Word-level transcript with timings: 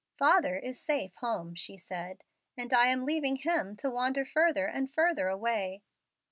"Father 0.17 0.55
is 0.57 0.79
safe 0.81 1.13
home," 1.17 1.53
she 1.53 1.77
said, 1.77 2.23
"and 2.57 2.73
I 2.73 2.87
am 2.87 3.05
leaving 3.05 3.35
him 3.35 3.75
to 3.75 3.91
wander 3.91 4.25
further 4.25 4.65
and 4.65 4.91
further 4.91 5.27
away. 5.27 5.83